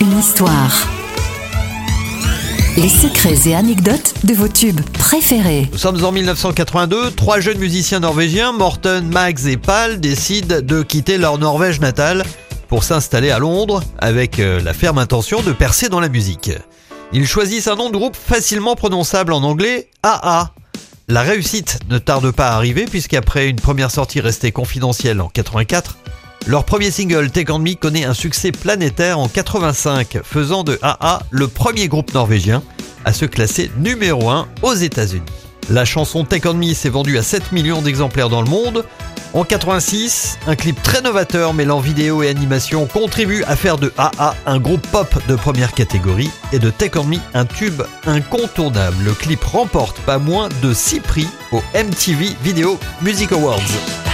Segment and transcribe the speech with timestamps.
[0.00, 0.88] Une histoire.
[2.76, 5.68] Les secrets et anecdotes de vos tubes préférés.
[5.72, 11.18] Nous sommes en 1982, trois jeunes musiciens norvégiens, Morten, Max et Pal, décident de quitter
[11.18, 12.22] leur Norvège natale
[12.68, 16.52] pour s'installer à Londres avec euh, la ferme intention de percer dans la musique.
[17.12, 20.52] Ils choisissent un nom de groupe facilement prononçable en anglais, AA.
[21.08, 25.96] La réussite ne tarde pas à arriver puisqu'après une première sortie restée confidentielle en 84,
[26.46, 31.20] leur premier single Take On Me connaît un succès planétaire en 85, faisant de AA
[31.30, 32.62] le premier groupe norvégien
[33.04, 35.22] à se classer numéro 1 aux États-Unis.
[35.70, 38.84] La chanson Take On Me s'est vendue à 7 millions d'exemplaires dans le monde.
[39.32, 44.36] En 86, un clip très novateur mêlant vidéo et animation contribue à faire de AA
[44.46, 48.96] un groupe pop de première catégorie et de Take On Me un tube incontournable.
[49.04, 54.05] Le clip remporte pas moins de 6 prix au MTV Video Music Awards.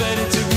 [0.00, 0.49] better to